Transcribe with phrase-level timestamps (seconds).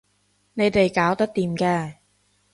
[0.55, 1.97] 你哋搞得掂㗎